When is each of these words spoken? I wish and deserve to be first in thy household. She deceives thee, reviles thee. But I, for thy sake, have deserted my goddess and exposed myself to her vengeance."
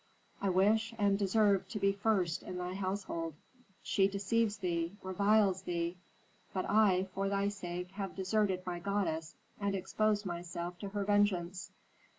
I 0.41 0.49
wish 0.49 0.95
and 0.97 1.15
deserve 1.19 1.69
to 1.69 1.79
be 1.79 1.91
first 1.91 2.41
in 2.41 2.57
thy 2.57 2.73
household. 2.73 3.35
She 3.83 4.07
deceives 4.07 4.57
thee, 4.57 4.97
reviles 5.03 5.61
thee. 5.61 5.95
But 6.55 6.67
I, 6.67 7.03
for 7.13 7.29
thy 7.29 7.49
sake, 7.49 7.91
have 7.91 8.15
deserted 8.15 8.65
my 8.65 8.79
goddess 8.79 9.35
and 9.59 9.75
exposed 9.75 10.25
myself 10.25 10.79
to 10.79 10.89
her 10.89 11.03
vengeance." 11.05 11.69